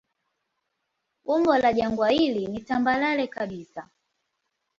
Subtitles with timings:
[1.25, 3.89] Umbo la jangwa hili ni tambarare kabisa.